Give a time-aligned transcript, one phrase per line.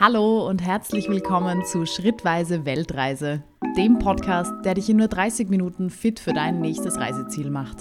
[0.00, 3.44] Hallo und herzlich willkommen zu Schrittweise Weltreise,
[3.76, 7.76] dem Podcast, der dich in nur 30 Minuten fit für dein nächstes Reiseziel macht.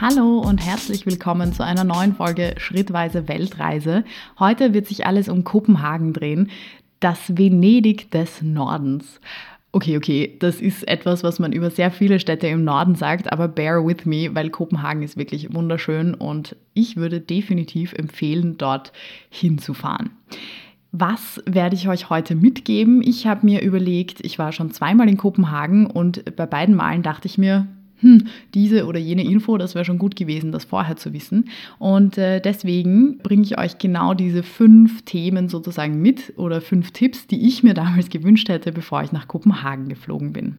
[0.00, 4.02] Hallo und herzlich willkommen zu einer neuen Folge Schrittweise Weltreise.
[4.40, 6.50] Heute wird sich alles um Kopenhagen drehen,
[6.98, 9.20] das Venedig des Nordens.
[9.70, 13.48] Okay, okay, das ist etwas, was man über sehr viele Städte im Norden sagt, aber
[13.48, 18.92] bear with me, weil Kopenhagen ist wirklich wunderschön und ich würde definitiv empfehlen, dort
[19.28, 20.10] hinzufahren.
[20.90, 23.02] Was werde ich euch heute mitgeben?
[23.02, 27.28] Ich habe mir überlegt, ich war schon zweimal in Kopenhagen und bei beiden Malen dachte
[27.28, 27.66] ich mir,
[28.00, 31.50] hm, diese oder jene Info, das wäre schon gut gewesen, das vorher zu wissen.
[31.78, 37.26] Und äh, deswegen bringe ich euch genau diese fünf Themen sozusagen mit oder fünf Tipps,
[37.26, 40.56] die ich mir damals gewünscht hätte, bevor ich nach Kopenhagen geflogen bin.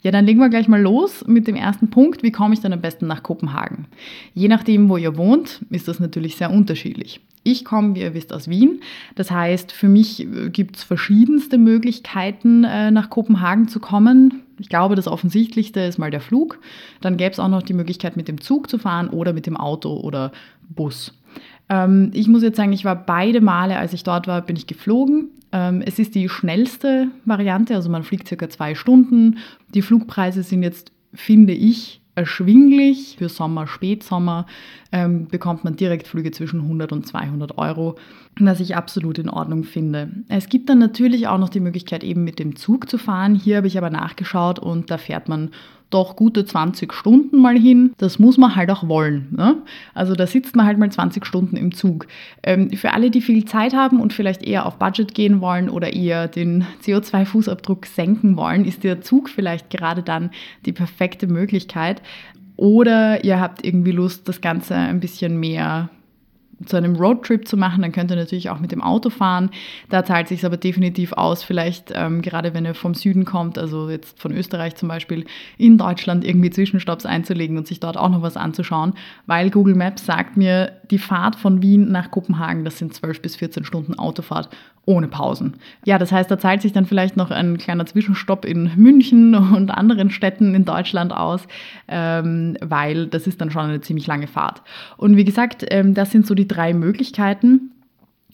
[0.00, 2.22] Ja, dann legen wir gleich mal los mit dem ersten Punkt.
[2.22, 3.88] Wie komme ich dann am besten nach Kopenhagen?
[4.32, 7.20] Je nachdem, wo ihr wohnt, ist das natürlich sehr unterschiedlich.
[7.42, 8.80] Ich komme, wie ihr wisst, aus Wien.
[9.16, 14.42] Das heißt, für mich äh, gibt es verschiedenste Möglichkeiten, äh, nach Kopenhagen zu kommen.
[14.58, 16.58] Ich glaube, das Offensichtlichste ist mal der Flug.
[17.00, 19.56] Dann gäbe es auch noch die Möglichkeit, mit dem Zug zu fahren oder mit dem
[19.56, 20.32] Auto oder
[20.68, 21.14] Bus.
[21.68, 24.66] Ähm, ich muss jetzt sagen, ich war beide Male, als ich dort war, bin ich
[24.66, 25.30] geflogen.
[25.52, 29.38] Ähm, es ist die schnellste Variante, also man fliegt circa zwei Stunden.
[29.74, 33.16] Die Flugpreise sind jetzt, finde ich, erschwinglich.
[33.18, 34.46] Für Sommer, Spätsommer
[34.92, 37.96] ähm, bekommt man Direktflüge zwischen 100 und 200 Euro,
[38.38, 40.10] was ich absolut in Ordnung finde.
[40.28, 43.34] Es gibt dann natürlich auch noch die Möglichkeit, eben mit dem Zug zu fahren.
[43.34, 45.50] Hier habe ich aber nachgeschaut und da fährt man
[45.90, 47.92] doch gute 20 Stunden mal hin.
[47.98, 49.28] Das muss man halt auch wollen.
[49.36, 49.56] Ne?
[49.94, 52.06] Also da sitzt man halt mal 20 Stunden im Zug.
[52.42, 55.92] Ähm, für alle, die viel Zeit haben und vielleicht eher auf Budget gehen wollen oder
[55.92, 60.30] eher den CO2-Fußabdruck senken wollen, ist der Zug vielleicht gerade dann
[60.66, 62.02] die perfekte Möglichkeit.
[62.56, 65.90] Oder ihr habt irgendwie Lust, das Ganze ein bisschen mehr
[66.66, 69.50] zu einem Roadtrip zu machen, dann könnt ihr natürlich auch mit dem Auto fahren.
[69.88, 73.58] Da zahlt es sich aber definitiv aus, vielleicht ähm, gerade wenn ihr vom Süden kommt,
[73.58, 75.24] also jetzt von Österreich zum Beispiel,
[75.56, 78.94] in Deutschland irgendwie Zwischenstopps einzulegen und sich dort auch noch was anzuschauen,
[79.26, 83.36] weil Google Maps sagt mir, die Fahrt von Wien nach Kopenhagen, das sind 12 bis
[83.36, 84.48] 14 Stunden Autofahrt
[84.88, 85.58] ohne Pausen.
[85.84, 89.70] Ja, das heißt, da zahlt sich dann vielleicht noch ein kleiner Zwischenstopp in München und
[89.70, 91.46] anderen Städten in Deutschland aus,
[91.88, 94.62] ähm, weil das ist dann schon eine ziemlich lange Fahrt.
[94.96, 97.70] Und wie gesagt, ähm, das sind so die drei Möglichkeiten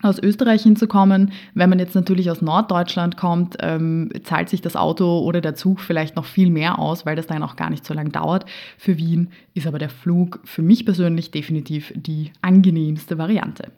[0.05, 1.33] aus Österreich hinzukommen.
[1.55, 5.81] Wenn man jetzt natürlich aus Norddeutschland kommt, ähm, zahlt sich das Auto oder der Zug
[5.81, 8.47] vielleicht noch viel mehr aus, weil das dann auch gar nicht so lange dauert.
[8.79, 13.73] Für Wien ist aber der Flug für mich persönlich definitiv die angenehmste Variante.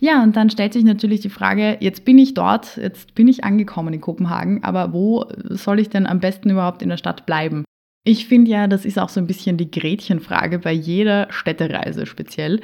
[0.00, 3.44] Ja, und dann stellt sich natürlich die Frage, jetzt bin ich dort, jetzt bin ich
[3.44, 7.64] angekommen in Kopenhagen, aber wo soll ich denn am besten überhaupt in der Stadt bleiben?
[8.08, 12.62] Ich finde ja, das ist auch so ein bisschen die Gretchenfrage bei jeder Städtereise speziell,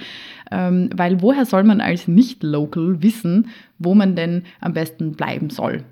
[0.51, 5.85] ähm, weil woher soll man als Nicht-Local wissen, wo man denn am besten bleiben soll?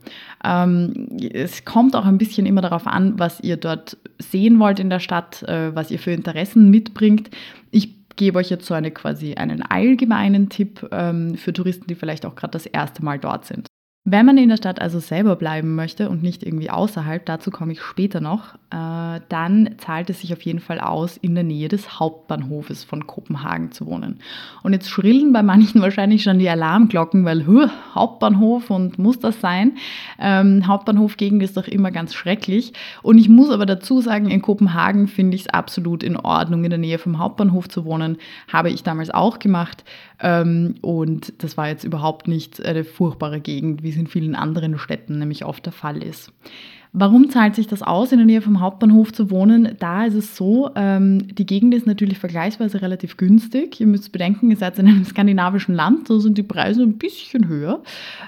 [0.43, 4.89] Ähm, es kommt auch ein bisschen immer darauf an, was ihr dort sehen wollt in
[4.89, 7.29] der Stadt, äh, was ihr für Interessen mitbringt.
[7.71, 12.25] Ich gebe euch jetzt so eine quasi einen allgemeinen Tipp ähm, für Touristen, die vielleicht
[12.25, 13.67] auch gerade das erste Mal dort sind.
[14.05, 17.71] Wenn man in der Stadt also selber bleiben möchte und nicht irgendwie außerhalb, dazu komme
[17.71, 21.69] ich später noch, äh, dann zahlt es sich auf jeden Fall aus, in der Nähe
[21.69, 24.19] des Hauptbahnhofes von Kopenhagen zu wohnen.
[24.65, 29.41] Und jetzt schrillen bei manchen wahrscheinlich schon die Alarmglocken, weil huh, Hauptbahnhof und muss das
[29.41, 29.75] sein?
[30.19, 32.73] Ähm, Hauptbahnhofgegend ist doch immer ganz schrecklich.
[33.03, 36.71] Und ich muss aber dazu sagen, in Kopenhagen finde ich es absolut in Ordnung, in
[36.71, 38.17] der Nähe vom Hauptbahnhof zu wohnen.
[38.53, 39.85] Habe ich damals auch gemacht.
[40.21, 44.79] Ähm, und das war jetzt überhaupt nicht eine furchtbare Gegend, wie es in vielen anderen
[44.79, 46.33] Städten nämlich oft der Fall ist.
[46.95, 49.77] Warum zahlt sich das aus, in der Nähe vom Hauptbahnhof zu wohnen?
[49.79, 53.81] Da ist es so, ähm, die Gegend ist natürlich vergleichsweise relativ günstig.
[53.81, 57.49] Ihr müsst bedenken, ihr seid in einem skandinavischen Land, so sind die Preise ein bisschen
[57.49, 57.83] höher.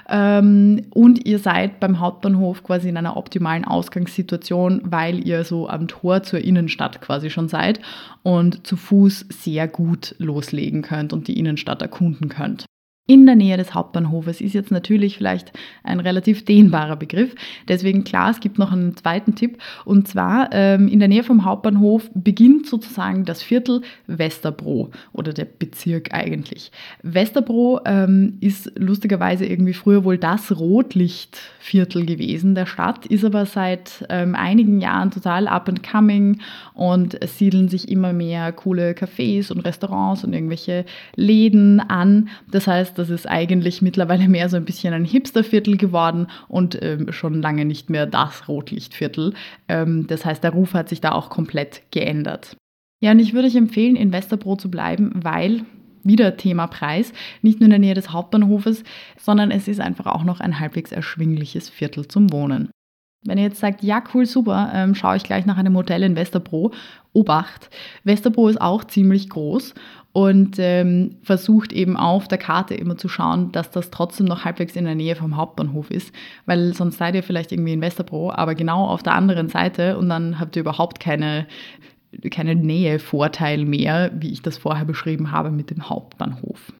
[0.09, 5.87] Ähm, und ihr seid beim Hauptbahnhof quasi in einer optimalen Ausgangssituation, weil ihr so am
[5.87, 7.79] Tor zur Innenstadt quasi schon seid
[8.23, 12.65] und zu Fuß sehr gut loslegen könnt und die Innenstadt erkunden könnt
[13.07, 15.53] in der Nähe des Hauptbahnhofes ist jetzt natürlich vielleicht
[15.83, 17.35] ein relativ dehnbarer Begriff.
[17.67, 19.59] Deswegen klar, es gibt noch einen zweiten Tipp.
[19.85, 25.45] Und zwar ähm, in der Nähe vom Hauptbahnhof beginnt sozusagen das Viertel Westerbro oder der
[25.45, 26.71] Bezirk eigentlich.
[27.03, 34.03] Westerbro ähm, ist lustigerweise irgendwie früher wohl das Rotlichtviertel gewesen der Stadt, ist aber seit
[34.09, 36.39] ähm, einigen Jahren total up and coming
[36.73, 40.85] und es siedeln sich immer mehr coole Cafés und Restaurants und irgendwelche
[41.15, 42.29] Läden an.
[42.49, 47.11] Das heißt, das ist eigentlich mittlerweile mehr so ein bisschen ein Hipsterviertel geworden und ähm,
[47.11, 49.33] schon lange nicht mehr das Rotlichtviertel.
[49.67, 52.57] Ähm, das heißt, der Ruf hat sich da auch komplett geändert.
[53.01, 55.63] Ja, und ich würde euch empfehlen, in Westerbro zu bleiben, weil
[56.03, 58.83] wieder Thema Preis, nicht nur in der Nähe des Hauptbahnhofes,
[59.17, 62.69] sondern es ist einfach auch noch ein halbwegs erschwingliches Viertel zum Wohnen.
[63.25, 66.15] Wenn ihr jetzt sagt, ja, cool, super, ähm, schaue ich gleich nach einem Hotel in
[66.15, 66.71] Westerbro.
[67.11, 67.69] Obacht,
[68.03, 69.73] Westerbro ist auch ziemlich groß
[70.15, 74.77] und ähm, versucht eben auf der Karte immer zu schauen, dass das trotzdem noch halbwegs
[74.77, 76.15] in der Nähe vom Hauptbahnhof ist,
[76.45, 80.07] weil sonst seid ihr vielleicht irgendwie in Westerbro, aber genau auf der anderen Seite und
[80.07, 81.47] dann habt ihr überhaupt keine
[82.31, 86.71] keine Nähevorteil mehr, wie ich das vorher beschrieben habe mit dem Hauptbahnhof.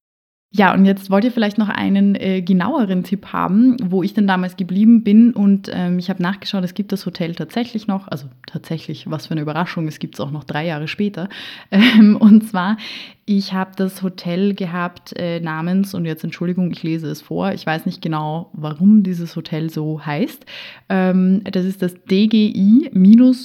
[0.57, 4.25] Ja, und jetzt wollt ihr vielleicht noch einen äh, genaueren Tipp haben, wo ich denn
[4.25, 5.33] damals geblieben bin.
[5.33, 9.31] Und ähm, ich habe nachgeschaut, es gibt das Hotel tatsächlich noch, also tatsächlich, was für
[9.31, 11.27] eine Überraschung, es gibt es auch noch drei Jahre später.
[11.71, 12.77] Ähm, und zwar,
[13.25, 17.65] ich habe das Hotel gehabt äh, namens, und jetzt Entschuldigung, ich lese es vor, ich
[17.65, 20.45] weiß nicht genau, warum dieses Hotel so heißt.
[20.87, 23.35] Ähm, das ist das DGI-Bühren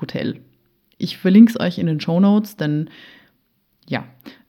[0.00, 0.40] Hotel.
[0.98, 2.90] Ich verlinke es euch in den Show Notes, denn
[3.86, 4.04] ja,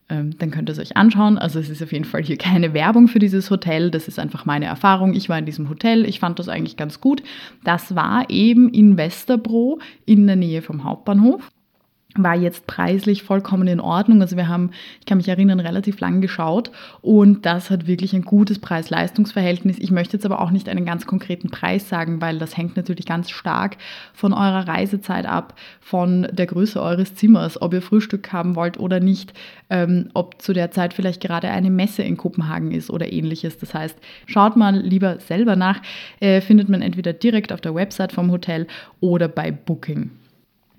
[0.09, 1.37] dann könnt ihr es euch anschauen.
[1.37, 3.91] Also es ist auf jeden Fall hier keine Werbung für dieses Hotel.
[3.91, 5.13] Das ist einfach meine Erfahrung.
[5.13, 6.05] Ich war in diesem Hotel.
[6.05, 7.21] Ich fand das eigentlich ganz gut.
[7.63, 11.49] Das war eben in Westerbro in der Nähe vom Hauptbahnhof
[12.23, 14.21] war jetzt preislich vollkommen in Ordnung.
[14.21, 16.71] Also wir haben, ich kann mich erinnern, relativ lang geschaut
[17.01, 19.77] und das hat wirklich ein gutes Preis-Leistungs-Verhältnis.
[19.79, 23.05] Ich möchte jetzt aber auch nicht einen ganz konkreten Preis sagen, weil das hängt natürlich
[23.05, 23.77] ganz stark
[24.13, 28.99] von eurer Reisezeit ab, von der Größe eures Zimmers, ob ihr Frühstück haben wollt oder
[28.99, 29.33] nicht,
[29.69, 33.57] ähm, ob zu der Zeit vielleicht gerade eine Messe in Kopenhagen ist oder ähnliches.
[33.57, 35.81] Das heißt, schaut mal lieber selber nach,
[36.19, 38.67] äh, findet man entweder direkt auf der Website vom Hotel
[38.99, 40.11] oder bei Booking.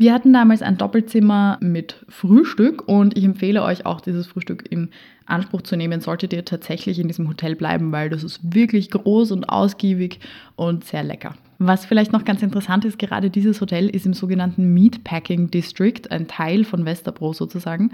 [0.00, 4.90] Wir hatten damals ein Doppelzimmer mit Frühstück und ich empfehle euch auch dieses Frühstück in
[5.26, 9.32] Anspruch zu nehmen, solltet ihr tatsächlich in diesem Hotel bleiben, weil das ist wirklich groß
[9.32, 10.20] und ausgiebig
[10.54, 11.34] und sehr lecker.
[11.60, 16.28] Was vielleicht noch ganz interessant ist, gerade dieses Hotel ist im sogenannten Meatpacking District, ein
[16.28, 17.90] Teil von Westerbro sozusagen.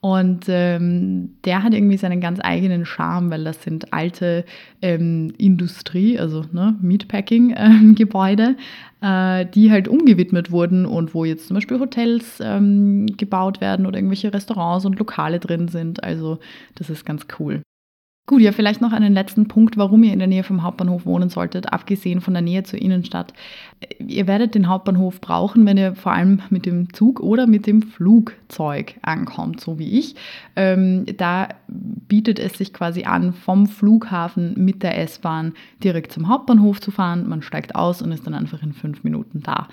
[0.00, 4.44] Und ähm, der hat irgendwie seinen ganz eigenen Charme, weil das sind alte
[4.82, 8.54] ähm, Industrie, also ne, Meatpacking-Gebäude,
[9.00, 13.86] ähm, äh, die halt umgewidmet wurden und wo jetzt zum Beispiel Hotels ähm, gebaut werden
[13.86, 16.04] oder irgendwelche Restaurants und Lokale drin sind.
[16.04, 16.38] Also
[16.74, 17.62] das ist ganz cool.
[18.28, 21.28] Gut, ja, vielleicht noch einen letzten Punkt, warum ihr in der Nähe vom Hauptbahnhof wohnen
[21.28, 23.32] solltet, abgesehen von der Nähe zur Innenstadt.
[24.00, 27.82] Ihr werdet den Hauptbahnhof brauchen, wenn ihr vor allem mit dem Zug oder mit dem
[27.82, 30.16] Flugzeug ankommt, so wie ich.
[30.56, 35.52] Ähm, da bietet es sich quasi an, vom Flughafen mit der S-Bahn
[35.84, 37.28] direkt zum Hauptbahnhof zu fahren.
[37.28, 39.68] Man steigt aus und ist dann einfach in fünf Minuten da.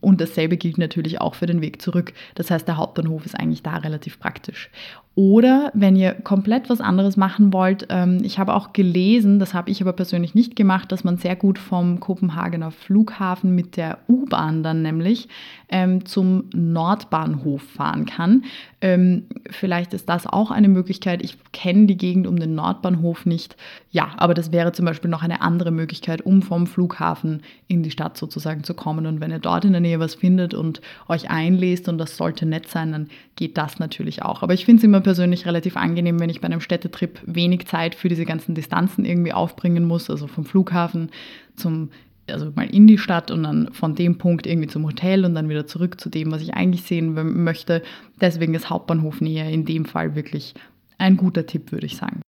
[0.00, 2.14] Und dasselbe gilt natürlich auch für den Weg zurück.
[2.36, 4.70] Das heißt, der Hauptbahnhof ist eigentlich da relativ praktisch.
[5.18, 9.70] Oder wenn ihr komplett was anderes machen wollt, ähm, ich habe auch gelesen, das habe
[9.70, 14.62] ich aber persönlich nicht gemacht, dass man sehr gut vom Kopenhagener Flughafen mit der U-Bahn
[14.62, 15.28] dann nämlich
[15.70, 18.44] ähm, zum Nordbahnhof fahren kann.
[18.80, 21.22] Ähm, vielleicht ist das auch eine Möglichkeit.
[21.22, 23.56] Ich kenne die Gegend um den Nordbahnhof nicht.
[23.90, 27.90] Ja, aber das wäre zum Beispiel noch eine andere Möglichkeit, um vom Flughafen in die
[27.90, 29.06] Stadt sozusagen zu kommen.
[29.06, 32.46] Und wenn ihr dort in der Nähe was findet und euch einlest und das sollte
[32.46, 34.42] nett sein, dann geht das natürlich auch.
[34.42, 37.94] Aber ich finde es immer persönlich relativ angenehm, wenn ich bei einem Städtetrip wenig Zeit
[37.94, 41.10] für diese ganzen Distanzen irgendwie aufbringen muss, also vom Flughafen
[41.56, 41.90] zum
[42.30, 45.48] also mal in die Stadt und dann von dem Punkt irgendwie zum Hotel und dann
[45.48, 47.82] wieder zurück zu dem, was ich eigentlich sehen möchte.
[48.20, 50.54] Deswegen ist Hauptbahnhof Nähe in dem Fall wirklich
[50.98, 52.22] ein guter Tipp, würde ich sagen.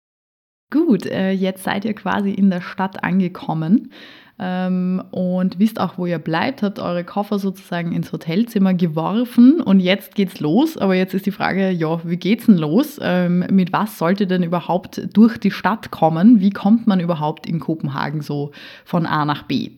[0.73, 3.93] Gut, äh, jetzt seid ihr quasi in der Stadt angekommen
[4.39, 9.81] ähm, und wisst auch, wo ihr bleibt, habt eure Koffer sozusagen ins Hotelzimmer geworfen und
[9.81, 10.77] jetzt geht's los.
[10.77, 12.99] Aber jetzt ist die Frage, ja, wie geht's denn los?
[13.01, 16.41] Ähm, mit was sollte denn überhaupt durch die Stadt kommen?
[16.41, 18.53] Wie kommt man überhaupt in Kopenhagen so
[18.85, 19.71] von A nach B?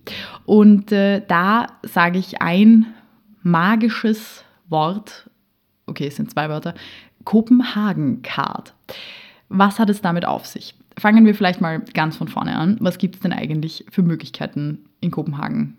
[0.45, 2.87] Und äh, da sage ich ein
[3.43, 5.31] magisches Wort,
[5.87, 6.75] okay, es sind zwei Wörter,
[7.23, 8.75] Kopenhagen-Card.
[9.49, 10.75] Was hat es damit auf sich?
[10.99, 12.77] Fangen wir vielleicht mal ganz von vorne an.
[12.81, 15.77] Was gibt es denn eigentlich für Möglichkeiten in Kopenhagen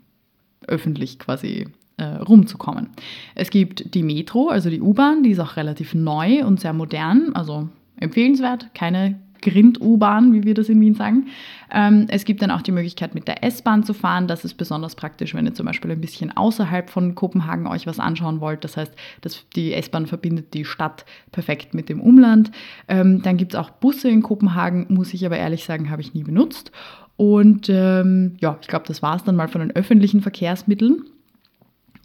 [0.66, 2.90] öffentlich quasi äh, rumzukommen?
[3.34, 7.30] Es gibt die Metro, also die U-Bahn, die ist auch relativ neu und sehr modern,
[7.34, 11.26] also empfehlenswert, keine Grind-U-Bahn, wie wir das in Wien sagen.
[11.72, 14.26] Ähm, es gibt dann auch die Möglichkeit, mit der S-Bahn zu fahren.
[14.26, 18.00] Das ist besonders praktisch, wenn ihr zum Beispiel ein bisschen außerhalb von Kopenhagen euch was
[18.00, 18.64] anschauen wollt.
[18.64, 22.50] Das heißt, das, die S-Bahn verbindet die Stadt perfekt mit dem Umland.
[22.88, 26.14] Ähm, dann gibt es auch Busse in Kopenhagen, muss ich aber ehrlich sagen, habe ich
[26.14, 26.72] nie benutzt.
[27.16, 31.04] Und ähm, ja, ich glaube, das war es dann mal von den öffentlichen Verkehrsmitteln.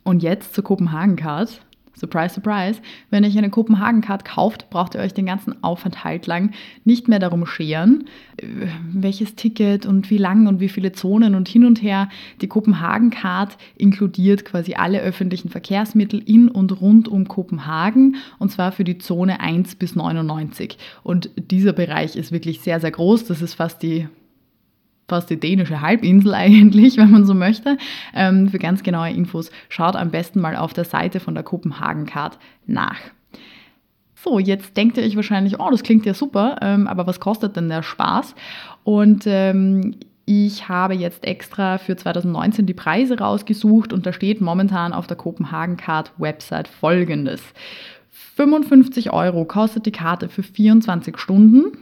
[0.04, 1.62] Und jetzt zur Kopenhagen-Card.
[1.98, 6.52] Surprise, surprise, wenn ihr euch eine Kopenhagen-Card kauft, braucht ihr euch den ganzen Aufenthalt lang
[6.84, 8.06] nicht mehr darum scheren,
[8.38, 8.46] äh,
[8.92, 12.10] welches Ticket und wie lang und wie viele Zonen und hin und her.
[12.42, 18.84] Die Kopenhagen-Card inkludiert quasi alle öffentlichen Verkehrsmittel in und rund um Kopenhagen und zwar für
[18.84, 20.78] die Zone 1 bis 99.
[21.04, 23.26] Und dieser Bereich ist wirklich sehr, sehr groß.
[23.26, 24.08] Das ist fast die
[25.08, 27.78] fast die dänische Halbinsel eigentlich, wenn man so möchte.
[28.14, 32.06] Ähm, für ganz genaue Infos schaut am besten mal auf der Seite von der Kopenhagen
[32.06, 32.98] Card nach.
[34.16, 37.56] So, jetzt denkt ihr euch wahrscheinlich, oh, das klingt ja super, ähm, aber was kostet
[37.56, 38.34] denn der Spaß?
[38.84, 44.94] Und ähm, ich habe jetzt extra für 2019 die Preise rausgesucht und da steht momentan
[44.94, 47.44] auf der Kopenhagen Card Website folgendes.
[48.36, 51.78] 55 Euro kostet die Karte für 24 Stunden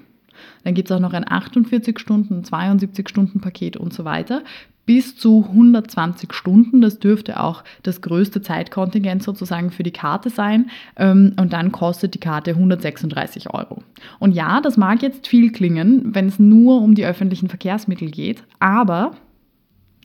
[0.64, 4.44] dann gibt es auch noch ein 48 Stunden, 72 Stunden Paket und so weiter.
[4.86, 10.70] Bis zu 120 Stunden, das dürfte auch das größte Zeitkontingent sozusagen für die Karte sein.
[10.98, 13.82] Ähm, und dann kostet die Karte 136 Euro.
[14.20, 18.44] Und ja, das mag jetzt viel klingen, wenn es nur um die öffentlichen Verkehrsmittel geht,
[18.60, 19.12] aber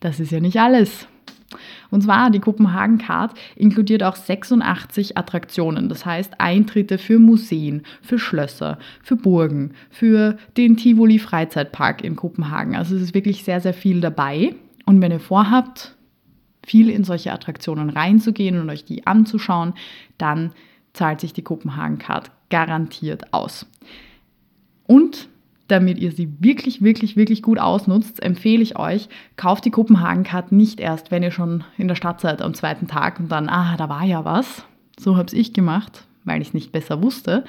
[0.00, 1.08] das ist ja nicht alles.
[1.90, 8.18] Und zwar die Kopenhagen Card inkludiert auch 86 Attraktionen, das heißt Eintritte für Museen, für
[8.18, 12.76] Schlösser, für Burgen, für den Tivoli Freizeitpark in Kopenhagen.
[12.76, 14.54] Also es ist wirklich sehr, sehr viel dabei.
[14.84, 15.94] Und wenn ihr vorhabt,
[16.66, 19.72] viel in solche Attraktionen reinzugehen und euch die anzuschauen,
[20.18, 20.52] dann
[20.92, 23.66] zahlt sich die Kopenhagen Card garantiert aus.
[24.86, 25.28] Und
[25.68, 30.80] damit ihr sie wirklich, wirklich, wirklich gut ausnutzt, empfehle ich euch, kauft die Kopenhagen-Card nicht
[30.80, 33.88] erst, wenn ihr schon in der Stadt seid am zweiten Tag und dann, ah, da
[33.88, 34.64] war ja was.
[34.98, 37.44] So habe ich gemacht, weil ich es nicht besser wusste.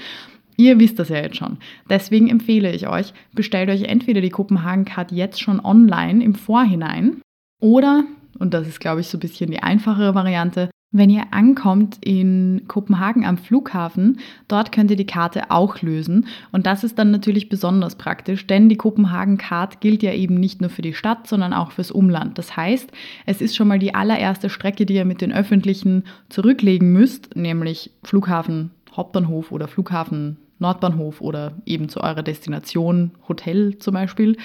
[0.58, 1.58] Ihr wisst das ja jetzt schon.
[1.90, 7.22] Deswegen empfehle ich euch, bestellt euch entweder die Kopenhagen-Card jetzt schon online im Vorhinein
[7.62, 8.04] oder,
[8.38, 12.64] und das ist, glaube ich, so ein bisschen die einfachere Variante, wenn ihr ankommt in
[12.68, 16.28] Kopenhagen am Flughafen, dort könnt ihr die Karte auch lösen.
[16.52, 20.72] Und das ist dann natürlich besonders praktisch, denn die Kopenhagen-Card gilt ja eben nicht nur
[20.72, 22.38] für die Stadt, sondern auch fürs Umland.
[22.40, 22.92] Das heißt,
[23.28, 27.92] es ist schon mal die allererste Strecke, die ihr mit den öffentlichen zurücklegen müsst, nämlich
[28.04, 34.38] Flughafen Hauptbahnhof oder Flughafen Nordbahnhof oder eben zu eurer Destination, Hotel zum Beispiel.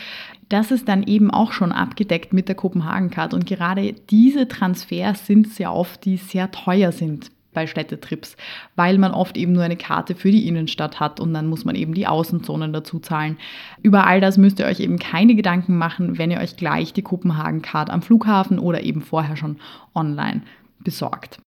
[0.48, 3.34] Das ist dann eben auch schon abgedeckt mit der Kopenhagen-Card.
[3.34, 8.36] Und gerade diese Transfers sind sehr oft, die sehr teuer sind bei Städtetrips,
[8.76, 11.76] weil man oft eben nur eine Karte für die Innenstadt hat und dann muss man
[11.76, 13.38] eben die Außenzonen dazu zahlen.
[13.80, 17.02] Über all das müsst ihr euch eben keine Gedanken machen, wenn ihr euch gleich die
[17.02, 19.58] Kopenhagen-Card am Flughafen oder eben vorher schon
[19.94, 20.42] online
[20.80, 21.38] besorgt.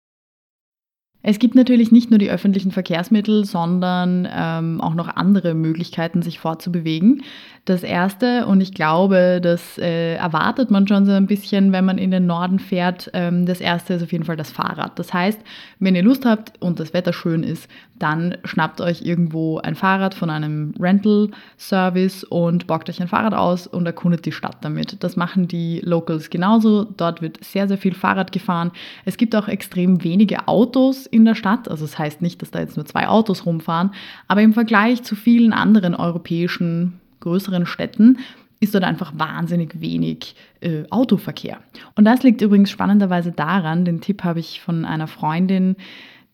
[1.29, 6.39] Es gibt natürlich nicht nur die öffentlichen Verkehrsmittel, sondern ähm, auch noch andere Möglichkeiten, sich
[6.39, 7.21] fortzubewegen.
[7.65, 11.97] Das erste, und ich glaube, das äh, erwartet man schon so ein bisschen, wenn man
[11.97, 14.97] in den Norden fährt, ähm, das erste ist auf jeden Fall das Fahrrad.
[14.97, 15.41] Das heißt,
[15.79, 17.69] wenn ihr Lust habt und das Wetter schön ist,
[17.99, 23.67] dann schnappt euch irgendwo ein Fahrrad von einem Rental-Service und bockt euch ein Fahrrad aus
[23.67, 25.03] und erkundet die Stadt damit.
[25.03, 26.85] Das machen die Locals genauso.
[26.85, 28.71] Dort wird sehr, sehr viel Fahrrad gefahren.
[29.03, 31.69] Es gibt auch extrem wenige Autos in der Stadt.
[31.69, 33.91] Also das heißt nicht, dass da jetzt nur zwei Autos rumfahren,
[34.27, 38.19] aber im Vergleich zu vielen anderen europäischen größeren Städten
[38.59, 41.59] ist dort einfach wahnsinnig wenig äh, Autoverkehr.
[41.95, 45.75] Und das liegt übrigens spannenderweise daran, den Tipp habe ich von einer Freundin,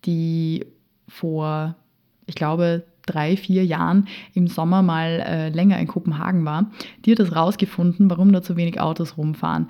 [0.05, 0.65] die
[1.07, 1.75] vor,
[2.25, 6.71] ich glaube, drei, vier Jahren im Sommer mal äh, länger in Kopenhagen war.
[7.03, 9.67] Die hat das rausgefunden, warum da zu wenig Autos rumfahren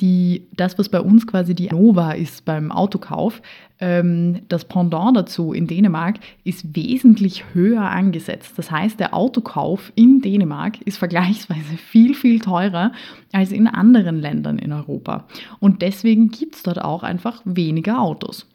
[0.00, 3.42] die, das, was bei uns quasi die Nova ist beim Autokauf,
[3.80, 8.54] ähm, das Pendant dazu in Dänemark ist wesentlich höher angesetzt.
[8.56, 12.92] Das heißt, der Autokauf in Dänemark ist vergleichsweise viel, viel teurer
[13.32, 15.26] als in anderen Ländern in Europa.
[15.58, 18.46] Und deswegen gibt es dort auch einfach weniger Autos.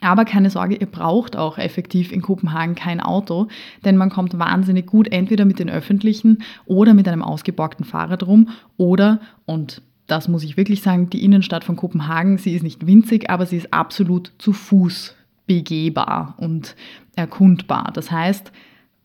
[0.00, 3.48] Aber keine Sorge, ihr braucht auch effektiv in Kopenhagen kein Auto,
[3.84, 8.50] denn man kommt wahnsinnig gut entweder mit den öffentlichen oder mit einem ausgeborgten Fahrrad rum
[8.76, 13.30] oder, und das muss ich wirklich sagen, die Innenstadt von Kopenhagen, sie ist nicht winzig,
[13.30, 15.14] aber sie ist absolut zu Fuß
[15.46, 16.74] begehbar und
[17.14, 17.90] erkundbar.
[17.94, 18.50] Das heißt,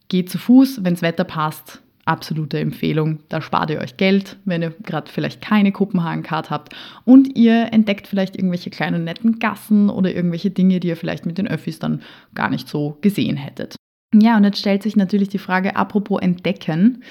[0.08, 3.20] geht zu Fuß, wenn das Wetter passt, absolute Empfehlung.
[3.30, 6.74] Da spart ihr euch Geld, wenn ihr gerade vielleicht keine Kopenhagen-Card habt
[7.06, 11.38] und ihr entdeckt vielleicht irgendwelche kleinen netten Gassen oder irgendwelche Dinge, die ihr vielleicht mit
[11.38, 12.02] den Öffis dann
[12.34, 13.76] gar nicht so gesehen hättet.
[14.14, 17.04] Ja, und jetzt stellt sich natürlich die Frage, apropos entdecken,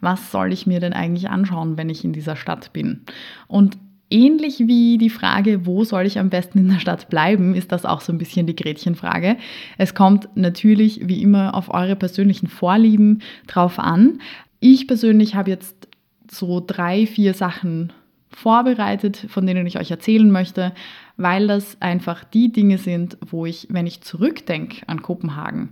[0.00, 3.02] was soll ich mir denn eigentlich anschauen, wenn ich in dieser Stadt bin?
[3.46, 3.78] Und
[4.10, 7.84] Ähnlich wie die Frage, wo soll ich am besten in der Stadt bleiben, ist das
[7.84, 9.36] auch so ein bisschen die Gretchenfrage.
[9.76, 14.20] Es kommt natürlich wie immer auf eure persönlichen Vorlieben drauf an.
[14.60, 15.88] Ich persönlich habe jetzt
[16.30, 17.92] so drei, vier Sachen
[18.30, 20.72] vorbereitet, von denen ich euch erzählen möchte,
[21.18, 25.70] weil das einfach die Dinge sind, wo ich, wenn ich zurückdenke an Kopenhagen,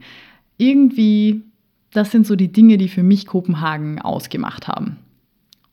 [0.58, 1.42] irgendwie,
[1.92, 4.98] das sind so die Dinge, die für mich Kopenhagen ausgemacht haben.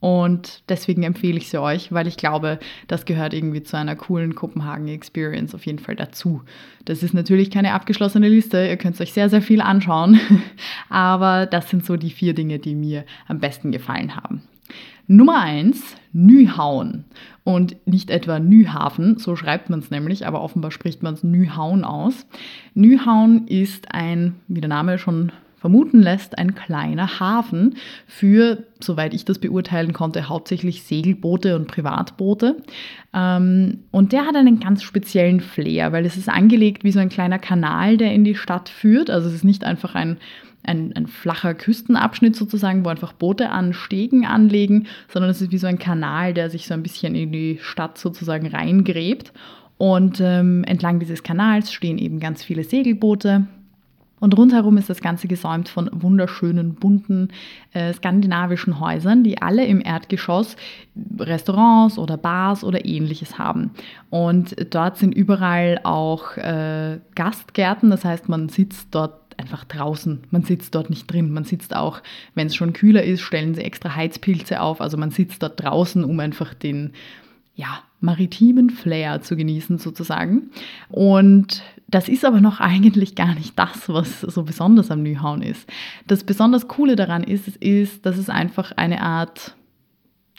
[0.03, 4.35] Und deswegen empfehle ich sie euch, weil ich glaube, das gehört irgendwie zu einer coolen
[4.35, 6.41] Kopenhagen Experience auf jeden Fall dazu.
[6.83, 10.19] Das ist natürlich keine abgeschlossene Liste, ihr könnt euch sehr, sehr viel anschauen,
[10.89, 14.43] aber das sind so die vier Dinge, die mir am besten gefallen haben.
[15.07, 17.05] Nummer eins, Nyhauen.
[17.45, 21.85] Und nicht etwa Nyhafen, so schreibt man es nämlich, aber offenbar spricht man es Nyhauen
[21.85, 22.25] aus.
[22.73, 25.31] Nyhauen ist ein, wie der Name schon
[25.63, 32.57] vermuten lässt, ein kleiner Hafen für, soweit ich das beurteilen konnte, hauptsächlich Segelboote und Privatboote.
[33.13, 37.07] Ähm, und der hat einen ganz speziellen Flair, weil es ist angelegt wie so ein
[37.07, 39.09] kleiner Kanal, der in die Stadt führt.
[39.09, 40.17] Also es ist nicht einfach ein
[40.65, 45.57] ein, ein, flacher Küstenabschnitt sozusagen, wo einfach Boote an Stegen anlegen, sondern es ist wie
[45.57, 49.33] so ein Kanal, der sich so ein bisschen in die Stadt sozusagen reingräbt.
[49.77, 53.47] Und ähm, entlang dieses Kanals stehen eben ganz viele Segelboote,
[54.23, 57.27] und rundherum ist das Ganze gesäumt von wunderschönen, bunten
[57.73, 60.55] äh, skandinavischen Häusern, die alle im Erdgeschoss
[61.19, 63.71] Restaurants oder Bars oder ähnliches haben.
[64.09, 70.21] Und dort sind überall auch äh, Gastgärten, das heißt, man sitzt dort einfach draußen.
[70.31, 71.33] Man sitzt dort nicht drin.
[71.33, 72.01] Man sitzt auch,
[72.33, 74.79] wenn es schon kühler ist, stellen sie extra Heizpilze auf.
[74.79, 76.93] Also man sitzt dort draußen, um einfach den
[77.55, 80.49] ja, maritimen Flair zu genießen sozusagen.
[80.89, 85.69] Und das ist aber noch eigentlich gar nicht das, was so besonders am Nyhauen ist.
[86.07, 89.55] Das besonders Coole daran ist, ist, dass es einfach eine Art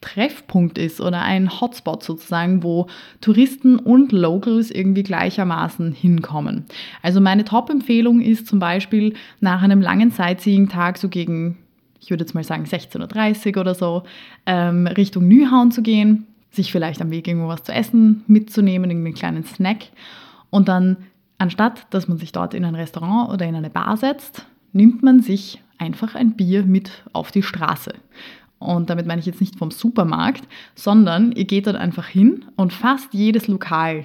[0.00, 2.88] Treffpunkt ist oder ein Hotspot sozusagen, wo
[3.22, 6.66] Touristen und Locals irgendwie gleichermaßen hinkommen.
[7.00, 11.56] Also meine Top-Empfehlung ist zum Beispiel nach einem langen Sightseeing-Tag so gegen,
[12.00, 14.02] ich würde jetzt mal sagen 16.30 Uhr oder so,
[14.44, 19.14] ähm, Richtung Nyhauen zu gehen, sich vielleicht am Weg irgendwo was zu essen mitzunehmen, irgendeinen
[19.14, 19.86] kleinen Snack
[20.50, 20.96] und dann
[21.38, 25.20] Anstatt dass man sich dort in ein Restaurant oder in eine Bar setzt, nimmt man
[25.20, 27.92] sich einfach ein Bier mit auf die Straße.
[28.58, 32.72] Und damit meine ich jetzt nicht vom Supermarkt, sondern ihr geht dort einfach hin und
[32.72, 34.04] fast jedes Lokal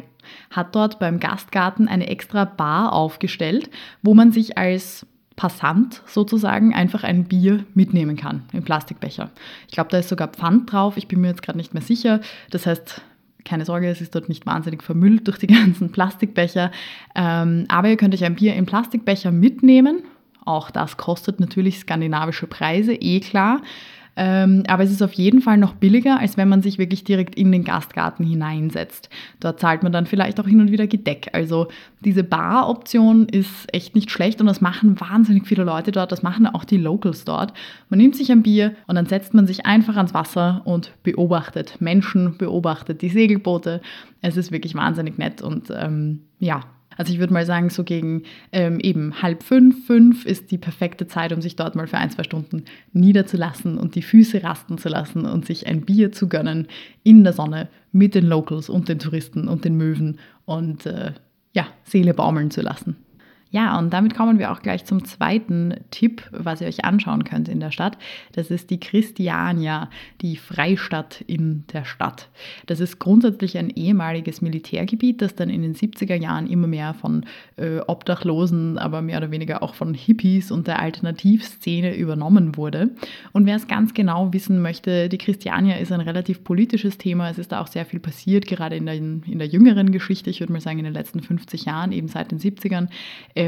[0.51, 3.69] hat dort beim Gastgarten eine extra Bar aufgestellt,
[4.03, 5.07] wo man sich als
[5.39, 9.29] Passant sozusagen einfach ein Bier mitnehmen kann im Plastikbecher.
[9.69, 12.19] Ich glaube, da ist sogar Pfand drauf, ich bin mir jetzt gerade nicht mehr sicher.
[12.51, 13.01] Das heißt,
[13.45, 16.71] keine Sorge, es ist dort nicht wahnsinnig vermüllt durch die ganzen Plastikbecher.
[17.15, 20.03] Ähm, aber ihr könnt euch ein Bier im Plastikbecher mitnehmen.
[20.43, 23.61] Auch das kostet natürlich skandinavische Preise, eh klar.
[24.21, 27.35] Ähm, aber es ist auf jeden Fall noch billiger, als wenn man sich wirklich direkt
[27.35, 29.09] in den Gastgarten hineinsetzt.
[29.39, 31.29] Dort zahlt man dann vielleicht auch hin und wieder Gedeck.
[31.31, 31.69] Also
[32.03, 36.11] diese Bar-Option ist echt nicht schlecht und das machen wahnsinnig viele Leute dort.
[36.11, 37.53] Das machen auch die Locals dort.
[37.87, 41.79] Man nimmt sich ein Bier und dann setzt man sich einfach ans Wasser und beobachtet
[41.79, 43.79] Menschen, beobachtet die Segelboote.
[44.19, 46.65] Es ist wirklich wahnsinnig nett und ähm, ja,
[46.99, 51.07] also ich würde mal sagen, so gegen ähm, eben halb fünf, fünf ist die perfekte
[51.07, 54.89] Zeit, um sich dort mal für ein, zwei Stunden niederzulassen und die Füße rasten zu
[54.89, 56.67] lassen und sich ein Bier zu gönnen
[57.03, 61.13] in der Sonne mit den Locals und den Touristen und den Möwen und äh,
[61.53, 62.97] ja, Seele baumeln zu lassen.
[63.51, 67.49] Ja, und damit kommen wir auch gleich zum zweiten Tipp, was ihr euch anschauen könnt
[67.49, 67.97] in der Stadt.
[68.33, 69.89] Das ist die Christiania,
[70.21, 72.29] die Freistadt in der Stadt.
[72.67, 77.25] Das ist grundsätzlich ein ehemaliges Militärgebiet, das dann in den 70er Jahren immer mehr von
[77.55, 82.91] äh, Obdachlosen, aber mehr oder weniger auch von Hippies und der Alternativszene übernommen wurde.
[83.31, 87.31] Und wer es ganz genau wissen möchte, die Christiania ist ein relativ politisches Thema.
[87.31, 90.39] Es ist da auch sehr viel passiert, gerade in der, in der jüngeren Geschichte, ich
[90.39, 92.89] würde mal sagen in den letzten 50 Jahren, eben seit den 70ern
[93.35, 93.38] ähm,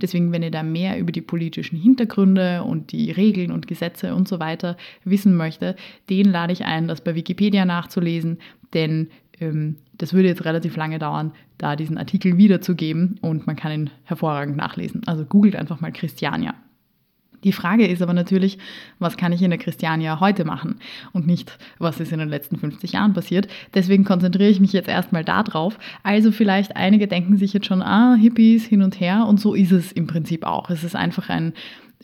[0.00, 4.28] deswegen, wenn ihr da mehr über die politischen Hintergründe und die Regeln und Gesetze und
[4.28, 5.76] so weiter wissen möchte,
[6.08, 8.38] den lade ich ein, das bei Wikipedia nachzulesen,
[8.74, 9.08] denn
[9.40, 13.90] ähm, das würde jetzt relativ lange dauern, da diesen Artikel wiederzugeben und man kann ihn
[14.04, 15.02] hervorragend nachlesen.
[15.06, 16.54] Also googelt einfach mal Christiania.
[17.44, 18.58] Die Frage ist aber natürlich,
[18.98, 20.76] was kann ich in der Christiania heute machen
[21.12, 23.48] und nicht, was ist in den letzten 50 Jahren passiert.
[23.74, 25.78] Deswegen konzentriere ich mich jetzt erstmal darauf.
[26.02, 29.72] Also vielleicht einige denken sich jetzt schon, ah, Hippies hin und her und so ist
[29.72, 30.70] es im Prinzip auch.
[30.70, 31.54] Es ist einfach ein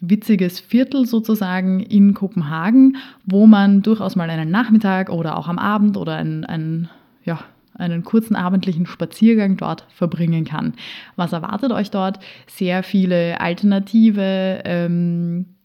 [0.00, 5.96] witziges Viertel sozusagen in Kopenhagen, wo man durchaus mal einen Nachmittag oder auch am Abend
[5.96, 6.88] oder ein, ein
[7.24, 7.40] ja,
[7.78, 10.74] einen kurzen abendlichen Spaziergang dort verbringen kann.
[11.16, 12.18] Was erwartet euch dort?
[12.46, 15.55] Sehr viele alternative ähm,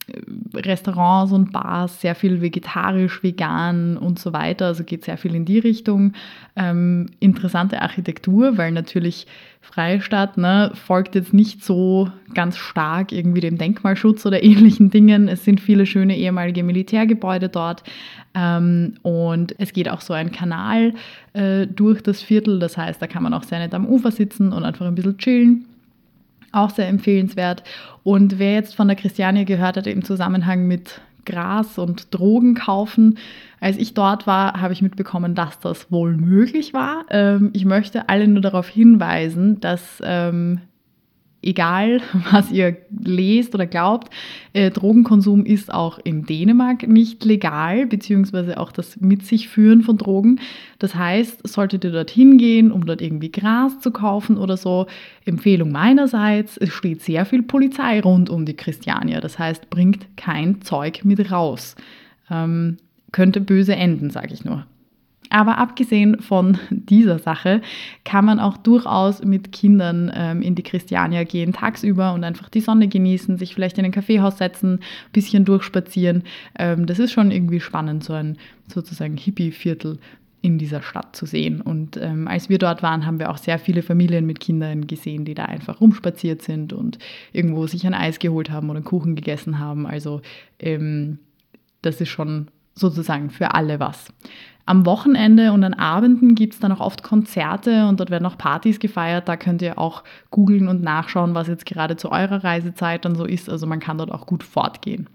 [0.54, 4.68] Restaurants und Bars, sehr viel vegetarisch, vegan und so weiter.
[4.68, 6.14] Also geht sehr viel in die Richtung.
[6.56, 9.28] Ähm, interessante Architektur, weil natürlich
[9.62, 15.28] Freistadt ne, folgt jetzt nicht so ganz stark irgendwie dem Denkmalschutz oder ähnlichen Dingen.
[15.28, 17.84] Es sind viele schöne ehemalige Militärgebäude dort.
[18.34, 20.94] Ähm, und es geht auch so ein Kanal
[21.34, 22.60] äh, durch das Viertel.
[22.60, 25.18] Das heißt, da kann man auch sehr nett am Ufer sitzen und einfach ein bisschen
[25.18, 25.66] chillen.
[26.52, 27.64] Auch sehr empfehlenswert.
[28.04, 33.18] Und wer jetzt von der Christiane gehört hat im Zusammenhang mit Gras und Drogen kaufen,
[33.60, 37.06] als ich dort war, habe ich mitbekommen, dass das wohl möglich war.
[37.10, 40.62] Ähm, ich möchte alle nur darauf hinweisen, dass ähm,
[41.42, 42.02] egal
[42.32, 44.12] was ihr lest oder glaubt,
[44.54, 49.98] äh, Drogenkonsum ist auch in Dänemark nicht legal, beziehungsweise auch das Mit sich führen von
[49.98, 50.40] Drogen.
[50.80, 54.88] Das heißt, solltet ihr dorthin gehen, um dort irgendwie Gras zu kaufen oder so,
[55.26, 59.22] Empfehlung meinerseits, es steht sehr viel Polizei rund um die Christiania.
[59.22, 61.76] Das heißt, bringt kein Zeug mit raus.
[62.30, 62.78] Ähm,
[63.12, 64.66] könnte böse enden, sage ich nur.
[65.32, 67.62] Aber abgesehen von dieser Sache
[68.04, 72.60] kann man auch durchaus mit Kindern ähm, in die Christiania gehen, tagsüber und einfach die
[72.60, 76.24] Sonne genießen, sich vielleicht in ein Kaffeehaus setzen, ein bisschen durchspazieren.
[76.60, 80.00] Ähm, das ist schon irgendwie spannend, so ein sozusagen Hippie-Viertel
[80.42, 81.62] in dieser Stadt zu sehen.
[81.62, 85.24] Und ähm, als wir dort waren, haben wir auch sehr viele Familien mit Kindern gesehen,
[85.24, 86.98] die da einfach rumspaziert sind und
[87.32, 89.86] irgendwo sich ein Eis geholt haben oder einen Kuchen gegessen haben.
[89.86, 90.22] Also
[90.60, 91.20] ähm,
[91.82, 94.14] das ist schon sozusagen für alle was.
[94.66, 98.38] Am Wochenende und an Abenden gibt es dann auch oft Konzerte und dort werden auch
[98.38, 99.28] Partys gefeiert.
[99.28, 103.26] Da könnt ihr auch googeln und nachschauen, was jetzt gerade zu eurer Reisezeit dann so
[103.26, 103.50] ist.
[103.50, 105.08] Also man kann dort auch gut fortgehen.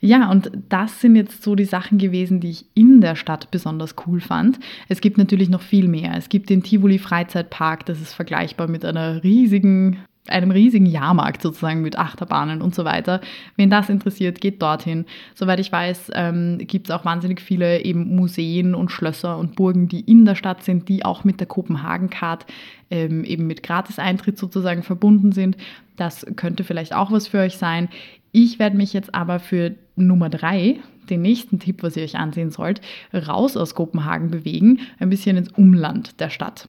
[0.00, 3.96] Ja, und das sind jetzt so die Sachen gewesen, die ich in der Stadt besonders
[4.06, 4.60] cool fand.
[4.88, 6.16] Es gibt natürlich noch viel mehr.
[6.16, 9.98] Es gibt den Tivoli Freizeitpark, das ist vergleichbar mit einer riesigen
[10.30, 13.20] einem riesigen Jahrmarkt sozusagen mit Achterbahnen und so weiter.
[13.56, 15.06] Wen das interessiert, geht dorthin.
[15.34, 19.88] Soweit ich weiß, ähm, gibt es auch wahnsinnig viele eben Museen und Schlösser und Burgen,
[19.88, 22.46] die in der Stadt sind, die auch mit der Kopenhagen-Card
[22.90, 25.56] ähm, eben mit Gratis-Eintritt sozusagen verbunden sind.
[25.96, 27.88] Das könnte vielleicht auch was für euch sein.
[28.32, 30.78] Ich werde mich jetzt aber für Nummer drei,
[31.10, 32.80] den nächsten Tipp, was ihr euch ansehen sollt,
[33.12, 36.66] raus aus Kopenhagen bewegen, ein bisschen ins Umland der Stadt.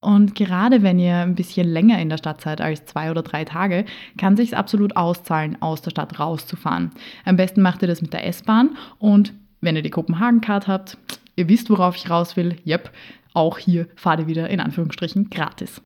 [0.00, 3.44] Und gerade wenn ihr ein bisschen länger in der Stadt seid als zwei oder drei
[3.44, 3.84] Tage,
[4.18, 6.92] kann sich absolut auszahlen, aus der Stadt rauszufahren.
[7.24, 10.98] Am besten macht ihr das mit der S-Bahn und wenn ihr die Kopenhagen-Card habt,
[11.34, 12.92] ihr wisst, worauf ich raus will, yep,
[13.32, 15.82] auch hier fahrt ihr wieder in Anführungsstrichen gratis.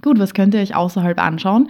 [0.00, 1.68] Gut, was könnt ihr euch außerhalb anschauen?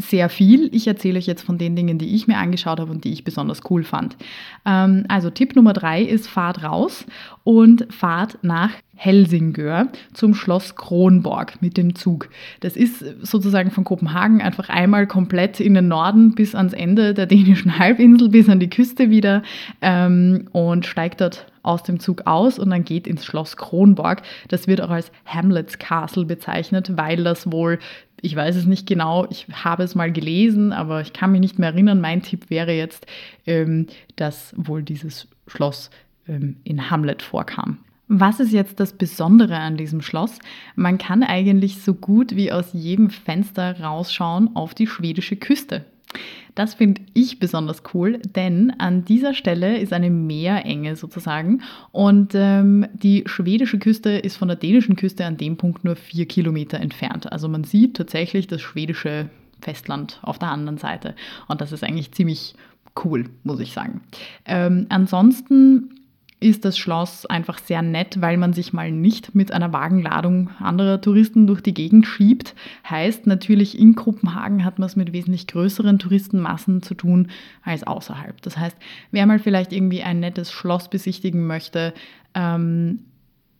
[0.00, 0.68] Sehr viel.
[0.72, 3.24] Ich erzähle euch jetzt von den Dingen, die ich mir angeschaut habe und die ich
[3.24, 4.16] besonders cool fand.
[4.64, 7.04] Ähm, also Tipp Nummer drei ist, fahrt raus
[7.42, 12.28] und fahrt nach Helsingør zum Schloss Kronborg mit dem Zug.
[12.60, 17.26] Das ist sozusagen von Kopenhagen einfach einmal komplett in den Norden bis ans Ende der
[17.26, 19.42] dänischen Halbinsel, bis an die Küste wieder
[19.80, 24.22] ähm, und steigt dort aus dem Zug aus und dann geht ins Schloss Kronborg.
[24.48, 27.78] Das wird auch als Hamlet's Castle bezeichnet, weil das wohl,
[28.20, 31.58] ich weiß es nicht genau, ich habe es mal gelesen, aber ich kann mich nicht
[31.58, 32.00] mehr erinnern.
[32.00, 33.06] Mein Tipp wäre jetzt,
[33.46, 35.90] ähm, dass wohl dieses Schloss
[36.26, 37.78] ähm, in Hamlet vorkam.
[38.08, 40.38] Was ist jetzt das Besondere an diesem Schloss?
[40.74, 45.84] Man kann eigentlich so gut wie aus jedem Fenster rausschauen auf die schwedische Küste.
[46.58, 52.84] Das finde ich besonders cool, denn an dieser Stelle ist eine Meerenge sozusagen und ähm,
[52.94, 57.30] die schwedische Küste ist von der dänischen Küste an dem Punkt nur vier Kilometer entfernt.
[57.30, 61.14] Also man sieht tatsächlich das schwedische Festland auf der anderen Seite
[61.46, 62.56] und das ist eigentlich ziemlich
[63.04, 64.00] cool, muss ich sagen.
[64.44, 65.97] Ähm, ansonsten
[66.40, 71.00] ist das Schloss einfach sehr nett, weil man sich mal nicht mit einer Wagenladung anderer
[71.00, 72.54] Touristen durch die Gegend schiebt.
[72.88, 77.28] Heißt natürlich, in Kopenhagen hat man es mit wesentlich größeren Touristenmassen zu tun
[77.64, 78.40] als außerhalb.
[78.42, 78.76] Das heißt,
[79.10, 81.92] wer mal vielleicht irgendwie ein nettes Schloss besichtigen möchte
[82.34, 83.00] ähm,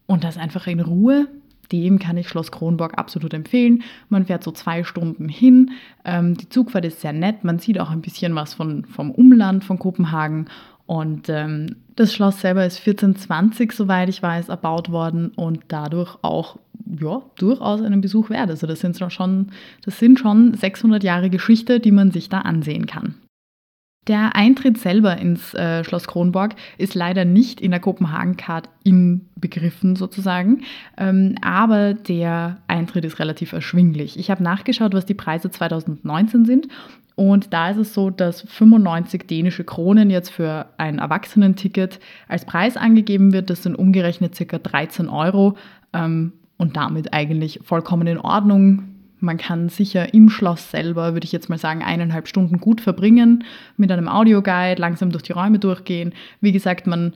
[0.07, 1.27] und das einfach in Ruhe,
[1.73, 3.83] dem kann ich Schloss Kronborg absolut empfehlen.
[4.09, 5.73] Man fährt so zwei Stunden hin.
[6.05, 7.45] Ähm, die Zugfahrt ist sehr nett.
[7.45, 10.47] Man sieht auch ein bisschen was von, vom Umland von Kopenhagen
[10.89, 16.59] und ähm, das Schloss selber ist 1420, soweit ich weiß, erbaut worden und dadurch auch
[16.99, 18.49] ja, durchaus einen Besuch wert.
[18.49, 19.49] Also das sind schon,
[19.85, 23.17] das sind schon 600 Jahre Geschichte, die man sich da ansehen kann.
[24.07, 30.63] Der Eintritt selber ins äh, Schloss Kronborg ist leider nicht in der Kopenhagen-Card inbegriffen sozusagen,
[30.97, 34.19] ähm, aber der Eintritt ist relativ erschwinglich.
[34.19, 36.69] Ich habe nachgeschaut, was die Preise 2019 sind
[37.19, 42.77] und da ist es so, dass 95 dänische Kronen jetzt für ein Erwachsenenticket als Preis
[42.77, 43.51] angegeben wird.
[43.51, 44.57] Das sind umgerechnet ca.
[44.57, 45.57] 13 Euro
[45.93, 48.85] ähm, und damit eigentlich vollkommen in Ordnung.
[49.19, 53.43] Man kann sicher im Schloss selber, würde ich jetzt mal sagen, eineinhalb Stunden gut verbringen
[53.77, 56.15] mit einem Audioguide, langsam durch die Räume durchgehen.
[56.41, 57.15] Wie gesagt, man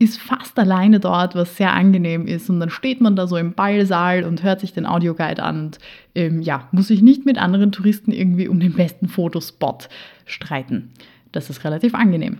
[0.00, 2.48] ist fast alleine dort, was sehr angenehm ist.
[2.48, 5.78] Und dann steht man da so im Ballsaal und hört sich den Audioguide an und
[6.14, 9.90] ähm, ja, muss sich nicht mit anderen Touristen irgendwie um den besten Fotospot
[10.24, 10.90] streiten.
[11.32, 12.38] Das ist relativ angenehm.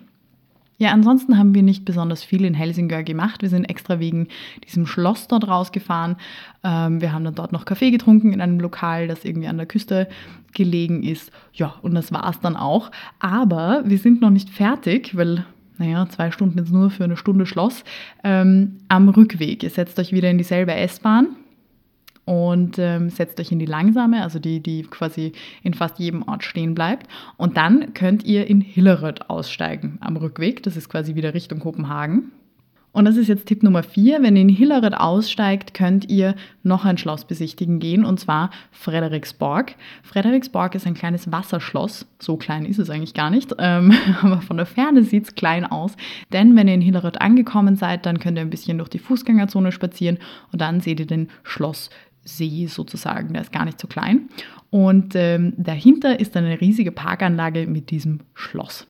[0.79, 3.43] Ja, ansonsten haben wir nicht besonders viel in Helsingör gemacht.
[3.43, 4.29] Wir sind extra wegen
[4.65, 6.17] diesem Schloss dort rausgefahren.
[6.65, 9.67] Ähm, wir haben dann dort noch Kaffee getrunken in einem Lokal, das irgendwie an der
[9.67, 10.09] Küste
[10.55, 11.31] gelegen ist.
[11.53, 12.91] Ja, und das war es dann auch.
[13.19, 15.45] Aber wir sind noch nicht fertig, weil
[15.81, 17.85] naja, zwei Stunden jetzt nur für eine Stunde Schloss,
[18.23, 19.63] ähm, am Rückweg.
[19.63, 21.29] Ihr setzt euch wieder in dieselbe S-Bahn
[22.27, 26.45] und ähm, setzt euch in die langsame, also die, die quasi in fast jedem Ort
[26.45, 27.09] stehen bleibt.
[27.39, 30.63] Und dann könnt ihr in Hillerød aussteigen am Rückweg.
[30.63, 32.31] Das ist quasi wieder Richtung Kopenhagen.
[32.93, 34.23] Und das ist jetzt Tipp Nummer vier.
[34.23, 39.77] Wenn ihr in Hilleret aussteigt, könnt ihr noch ein Schloss besichtigen gehen, und zwar Frederiksborg.
[40.03, 42.07] Frederiksborg ist ein kleines Wasserschloss.
[42.19, 45.65] So klein ist es eigentlich gar nicht, ähm, aber von der Ferne sieht es klein
[45.65, 45.95] aus.
[46.33, 49.71] Denn wenn ihr in Hilleret angekommen seid, dann könnt ihr ein bisschen durch die Fußgängerzone
[49.71, 50.19] spazieren
[50.53, 53.33] und dann seht ihr den Schlosssee sozusagen.
[53.33, 54.29] Der ist gar nicht so klein.
[54.71, 58.90] Und ähm, dahinter ist eine riesige Parkanlage mit diesem Schloss.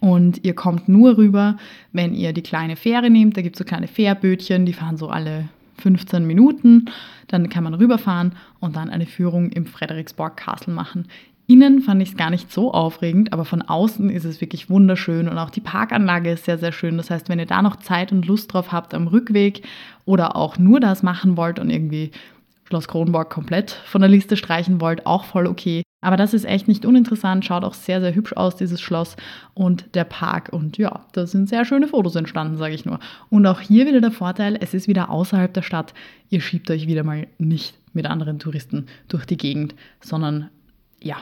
[0.00, 1.56] Und ihr kommt nur rüber,
[1.92, 3.36] wenn ihr die kleine Fähre nehmt.
[3.36, 6.86] Da gibt es so kleine Fährbötchen, die fahren so alle 15 Minuten.
[7.28, 11.06] Dann kann man rüberfahren und dann eine Führung im Frederiksborg Castle machen.
[11.48, 15.28] Innen fand ich es gar nicht so aufregend, aber von außen ist es wirklich wunderschön
[15.28, 16.96] und auch die Parkanlage ist sehr, sehr schön.
[16.96, 19.62] Das heißt, wenn ihr da noch Zeit und Lust drauf habt am Rückweg
[20.06, 22.10] oder auch nur das machen wollt und irgendwie
[22.64, 25.85] Schloss Kronborg komplett von der Liste streichen wollt, auch voll okay.
[26.06, 29.16] Aber das ist echt nicht uninteressant, schaut auch sehr, sehr hübsch aus, dieses Schloss
[29.54, 30.50] und der Park.
[30.52, 33.00] Und ja, da sind sehr schöne Fotos entstanden, sage ich nur.
[33.28, 35.94] Und auch hier wieder der Vorteil, es ist wieder außerhalb der Stadt.
[36.30, 40.48] Ihr schiebt euch wieder mal nicht mit anderen Touristen durch die Gegend, sondern
[41.02, 41.16] ja,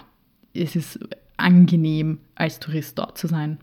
[0.53, 0.99] es ist
[1.39, 3.57] angenehm, als Tourist dort zu sein.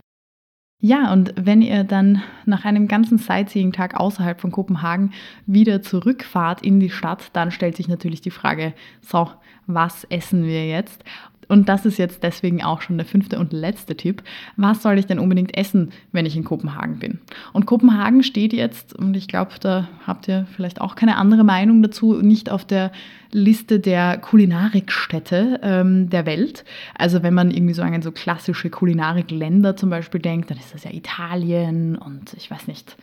[0.84, 5.12] Ja, und wenn ihr dann nach einem ganzen Sightseeing-Tag außerhalb von Kopenhagen
[5.46, 9.30] wieder zurückfahrt in die Stadt, dann stellt sich natürlich die Frage, so,
[9.66, 11.04] was essen wir jetzt?
[11.48, 14.22] Und das ist jetzt deswegen auch schon der fünfte und letzte Tipp.
[14.56, 17.18] Was soll ich denn unbedingt essen, wenn ich in Kopenhagen bin?
[17.52, 21.82] Und Kopenhagen steht jetzt, und ich glaube, da habt ihr vielleicht auch keine andere Meinung
[21.82, 22.90] dazu, nicht auf der
[23.32, 26.64] Liste der Kulinarikstädte ähm, der Welt.
[26.94, 30.84] Also wenn man irgendwie so an so klassische Kulinarikländer zum Beispiel denkt, dann ist das
[30.84, 32.96] ja Italien und ich weiß nicht,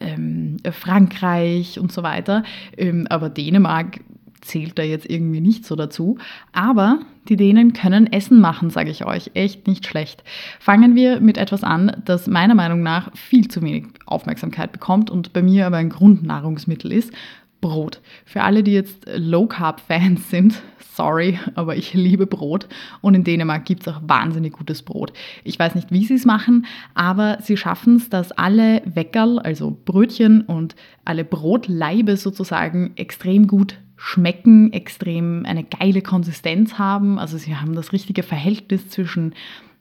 [0.00, 2.42] ähm, Frankreich und so weiter.
[2.76, 4.00] Ähm, aber Dänemark
[4.42, 6.18] zählt da jetzt irgendwie nicht so dazu.
[6.52, 9.30] Aber die Dänen können Essen machen, sage ich euch.
[9.34, 10.22] Echt nicht schlecht.
[10.60, 15.32] Fangen wir mit etwas an, das meiner Meinung nach viel zu wenig Aufmerksamkeit bekommt und
[15.32, 17.12] bei mir aber ein Grundnahrungsmittel ist.
[17.60, 18.00] Brot.
[18.26, 20.60] Für alle, die jetzt Low-Carb-Fans sind,
[20.94, 22.66] sorry, aber ich liebe Brot.
[23.00, 25.12] Und in Dänemark gibt es auch wahnsinnig gutes Brot.
[25.44, 29.78] Ich weiß nicht, wie sie es machen, aber sie schaffen es, dass alle Weckerl, also
[29.84, 30.74] Brötchen und
[31.04, 37.20] alle Brotleibe sozusagen extrem gut schmecken, extrem eine geile Konsistenz haben.
[37.20, 39.32] Also sie haben das richtige Verhältnis zwischen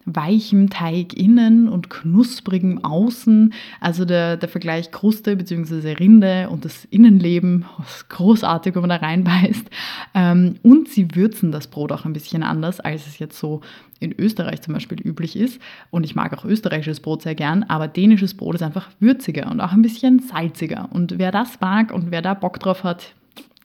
[0.05, 3.51] weichem Teig innen und knusprigem außen.
[3.79, 5.93] Also der, der Vergleich Kruste bzw.
[5.93, 9.67] Rinde und das Innenleben ist großartig, wenn man da reinbeißt.
[10.13, 13.61] Ähm, und sie würzen das Brot auch ein bisschen anders, als es jetzt so
[13.99, 15.59] in Österreich zum Beispiel üblich ist.
[15.89, 19.61] Und ich mag auch österreichisches Brot sehr gern, aber dänisches Brot ist einfach würziger und
[19.61, 20.89] auch ein bisschen salziger.
[20.91, 23.15] Und wer das mag und wer da Bock drauf hat,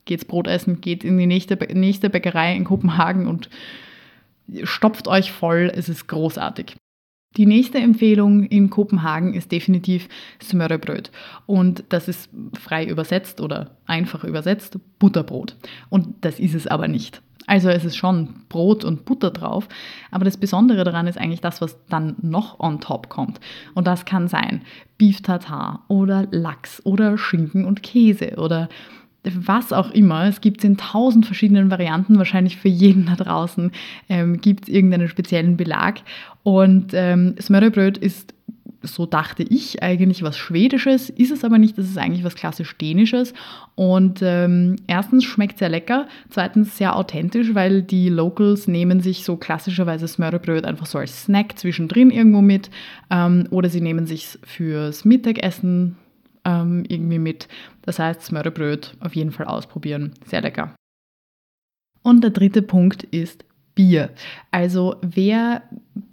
[0.07, 3.51] geht's Brot essen, geht in die nächste, nächste Bäckerei in Kopenhagen und
[4.63, 5.71] stopft euch voll.
[5.75, 6.77] Es ist großartig.
[7.37, 10.09] Die nächste Empfehlung in Kopenhagen ist definitiv
[10.43, 11.11] Smørrebrød.
[11.45, 15.55] Und das ist frei übersetzt oder einfach übersetzt Butterbrot.
[15.91, 17.21] Und das ist es aber nicht.
[17.47, 19.69] Also es ist schon Brot und Butter drauf,
[20.11, 23.39] aber das Besondere daran ist eigentlich das, was dann noch on top kommt.
[23.75, 24.63] Und das kann sein
[24.99, 28.69] Beef Tartar oder Lachs oder Schinken und Käse oder
[29.35, 30.27] was auch immer.
[30.27, 33.73] Es gibt es in tausend verschiedenen Varianten, wahrscheinlich für jeden da draußen
[34.09, 36.01] ähm, gibt es irgendeinen speziellen Belag.
[36.43, 38.35] Und ähm, Smørrebröt ist,
[38.83, 42.77] so dachte ich, eigentlich was Schwedisches, ist es aber nicht, das ist eigentlich was klassisch
[42.79, 43.35] Dänisches.
[43.75, 49.37] Und ähm, erstens schmeckt sehr lecker, zweitens sehr authentisch, weil die Locals nehmen sich so
[49.37, 52.71] klassischerweise Smørrebröt einfach so als Snack zwischendrin irgendwo mit
[53.11, 55.97] ähm, oder sie nehmen sich fürs Mittagessen
[56.47, 57.49] ähm, irgendwie mit.
[57.83, 60.15] Das heißt, Smørrebröt auf jeden Fall ausprobieren.
[60.25, 60.75] Sehr lecker.
[62.03, 63.45] Und der dritte Punkt ist
[63.77, 64.11] Bier.
[64.51, 65.63] Also wer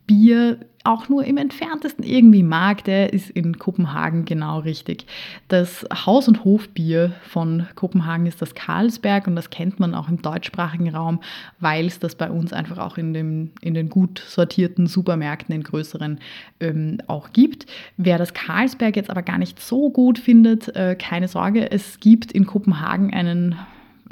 [0.05, 5.05] Bier auch nur im entferntesten irgendwie mag, der ist in Kopenhagen genau richtig.
[5.47, 10.21] Das Haus- und Hofbier von Kopenhagen ist das Carlsberg und das kennt man auch im
[10.21, 11.21] deutschsprachigen Raum,
[11.61, 15.63] weil es das bei uns einfach auch in, dem, in den gut sortierten Supermärkten in
[15.63, 16.19] größeren
[16.59, 17.65] ähm, auch gibt.
[17.95, 22.33] Wer das Carlsberg jetzt aber gar nicht so gut findet, äh, keine Sorge, es gibt
[22.33, 23.55] in Kopenhagen einen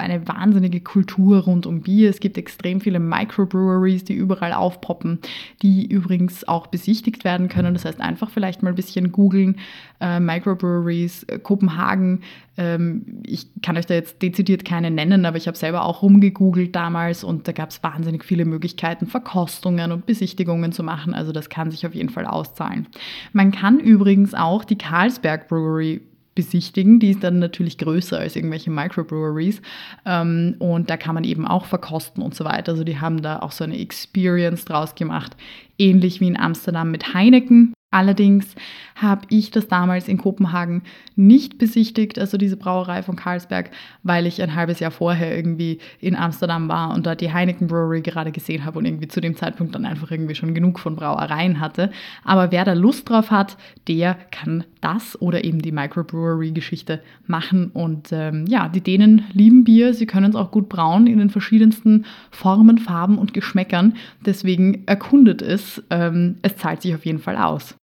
[0.02, 2.10] eine wahnsinnige Kultur rund um Bier.
[2.10, 5.20] Es gibt extrem viele Microbreweries, die überall aufpoppen,
[5.62, 7.74] die übrigens auch besichtigt werden können.
[7.74, 9.56] Das heißt, einfach vielleicht mal ein bisschen googeln,
[10.00, 12.22] äh, Microbreweries, äh, Kopenhagen.
[12.56, 16.74] Ähm, ich kann euch da jetzt dezidiert keine nennen, aber ich habe selber auch rumgegoogelt
[16.76, 21.14] damals und da gab es wahnsinnig viele Möglichkeiten, Verkostungen und Besichtigungen zu machen.
[21.14, 22.86] Also das kann sich auf jeden Fall auszahlen.
[23.32, 26.02] Man kann übrigens auch die Carlsberg Brewery
[26.34, 26.98] besichtigen.
[26.98, 29.60] Die ist dann natürlich größer als irgendwelche Microbreweries.
[30.06, 32.72] Ähm, und da kann man eben auch verkosten und so weiter.
[32.72, 35.36] Also die haben da auch so eine Experience draus gemacht,
[35.78, 37.74] ähnlich wie in Amsterdam mit Heineken.
[37.92, 38.54] Allerdings
[38.96, 40.82] habe ich das damals in Kopenhagen
[41.14, 43.70] nicht besichtigt, also diese Brauerei von Carlsberg,
[44.02, 48.00] weil ich ein halbes Jahr vorher irgendwie in Amsterdam war und dort die Heineken Brewery
[48.00, 51.60] gerade gesehen habe und irgendwie zu dem Zeitpunkt dann einfach irgendwie schon genug von Brauereien
[51.60, 51.90] hatte.
[52.24, 57.70] Aber wer da Lust drauf hat, der kann das oder eben die Microbrewery-Geschichte machen.
[57.74, 61.30] Und ähm, ja, die Dänen lieben Bier, sie können es auch gut brauen in den
[61.30, 63.96] verschiedensten Formen, Farben und Geschmäckern.
[64.24, 65.82] Deswegen erkundet es.
[65.90, 67.76] Ähm, es zahlt sich auf jeden Fall aus.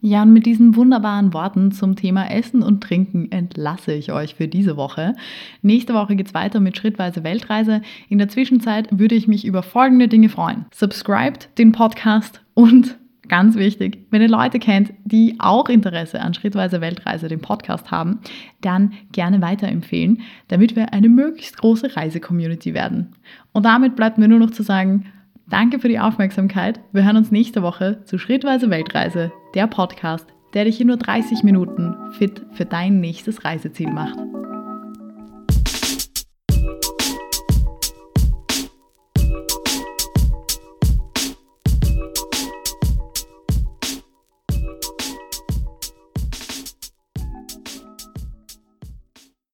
[0.00, 4.46] Ja, und mit diesen wunderbaren Worten zum Thema Essen und Trinken entlasse ich euch für
[4.46, 5.14] diese Woche.
[5.62, 7.80] Nächste Woche geht es weiter mit schrittweise Weltreise.
[8.10, 10.66] In der Zwischenzeit würde ich mich über folgende Dinge freuen.
[10.70, 16.80] Subscribt den Podcast und ganz wichtig, wenn ihr Leute kennt, die auch Interesse an schrittweise
[16.80, 18.20] Weltreise, dem Podcast haben,
[18.60, 23.12] dann gerne weiterempfehlen, damit wir eine möglichst große Reise-Community werden.
[23.52, 25.06] Und damit bleibt mir nur noch zu sagen,
[25.48, 26.80] Danke für die Aufmerksamkeit.
[26.92, 31.44] Wir hören uns nächste Woche zu Schrittweise Weltreise, der Podcast, der dich in nur 30
[31.44, 34.18] Minuten fit für dein nächstes Reiseziel macht.